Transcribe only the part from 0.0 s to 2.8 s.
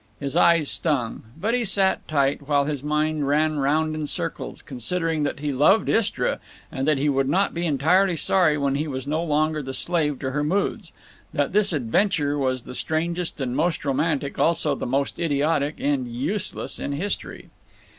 His eyes stung. But he sat tight, while